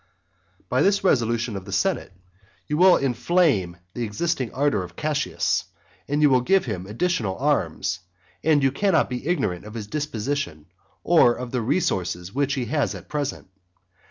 XIII. 0.61 0.65
By 0.69 0.81
this 0.81 1.03
resolution 1.03 1.55
of 1.55 1.65
the 1.65 1.71
senate 1.71 2.11
you 2.65 2.75
will 2.75 2.97
inflame 2.97 3.77
the 3.93 4.03
existing 4.03 4.51
ardour 4.51 4.81
of 4.81 4.95
Cassius, 4.95 5.65
and 6.07 6.23
you 6.23 6.29
will 6.31 6.41
give 6.41 6.65
him 6.65 6.87
additional 6.87 7.37
arms; 7.37 7.99
for 8.43 8.51
you 8.53 8.71
cannot 8.71 9.11
be 9.11 9.27
ignorant 9.27 9.63
of 9.63 9.75
his 9.75 9.85
disposition, 9.85 10.65
or 11.03 11.35
of 11.35 11.51
the 11.51 11.61
resources 11.61 12.33
which 12.33 12.55
he 12.55 12.65
has 12.65 12.95
at 12.95 13.09
present. 13.09 13.49